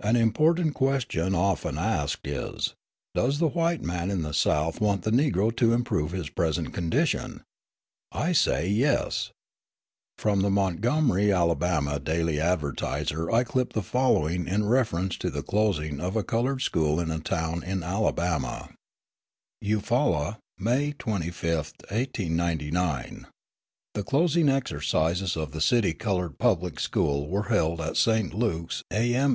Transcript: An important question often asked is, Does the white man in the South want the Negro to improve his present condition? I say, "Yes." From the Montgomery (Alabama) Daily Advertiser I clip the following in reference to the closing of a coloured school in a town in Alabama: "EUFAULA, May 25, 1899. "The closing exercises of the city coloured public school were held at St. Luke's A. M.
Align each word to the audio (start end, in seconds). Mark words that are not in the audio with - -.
An 0.00 0.16
important 0.16 0.74
question 0.74 1.32
often 1.32 1.78
asked 1.78 2.26
is, 2.26 2.74
Does 3.14 3.38
the 3.38 3.46
white 3.46 3.82
man 3.84 4.10
in 4.10 4.22
the 4.22 4.34
South 4.34 4.80
want 4.80 5.02
the 5.02 5.12
Negro 5.12 5.54
to 5.54 5.72
improve 5.72 6.10
his 6.10 6.28
present 6.28 6.74
condition? 6.74 7.40
I 8.10 8.32
say, 8.32 8.66
"Yes." 8.68 9.30
From 10.18 10.40
the 10.40 10.50
Montgomery 10.50 11.30
(Alabama) 11.32 12.00
Daily 12.00 12.40
Advertiser 12.40 13.30
I 13.30 13.44
clip 13.44 13.74
the 13.74 13.84
following 13.84 14.48
in 14.48 14.66
reference 14.66 15.16
to 15.18 15.30
the 15.30 15.44
closing 15.44 16.00
of 16.00 16.16
a 16.16 16.24
coloured 16.24 16.62
school 16.62 16.98
in 16.98 17.12
a 17.12 17.20
town 17.20 17.62
in 17.62 17.84
Alabama: 17.84 18.72
"EUFAULA, 19.62 20.38
May 20.58 20.94
25, 20.98 21.74
1899. 21.92 23.28
"The 23.94 24.02
closing 24.02 24.48
exercises 24.48 25.36
of 25.36 25.52
the 25.52 25.60
city 25.60 25.94
coloured 25.94 26.38
public 26.40 26.80
school 26.80 27.28
were 27.28 27.44
held 27.44 27.80
at 27.80 27.96
St. 27.96 28.34
Luke's 28.34 28.82
A. 28.92 29.14
M. 29.14 29.32